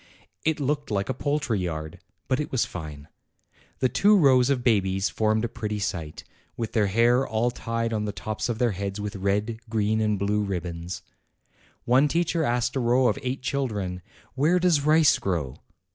It 0.43 0.59
looked 0.59 0.89
like 0.89 1.09
a 1.09 1.13
poultry 1.13 1.59
yard. 1.59 1.99
But 2.27 2.39
it 2.39 2.51
was 2.51 2.65
fine. 2.65 3.07
The 3.81 3.87
two 3.87 4.17
rows 4.17 4.49
of 4.49 4.63
babies 4.63 5.11
formed 5.11 5.45
a 5.45 5.47
pretty 5.47 5.77
sight, 5.77 6.23
with 6.57 6.73
their 6.73 6.87
hair 6.87 7.27
all 7.27 7.51
tied 7.51 7.93
on 7.93 8.05
the 8.05 8.11
tops 8.11 8.49
of 8.49 8.57
their 8.57 8.71
heads 8.71 8.99
with 8.99 9.15
red, 9.15 9.59
green, 9.69 10.01
and 10.01 10.17
blue 10.17 10.41
ribbons. 10.41 11.03
One 11.85 12.07
teacher 12.07 12.43
asked 12.43 12.75
a 12.75 12.79
row 12.79 13.09
of 13.09 13.19
eight 13.21 13.43
children," 13.43 14.01
Where 14.33 14.57
does 14.57 14.81
rice 14.81 15.19
grow?" 15.19 15.57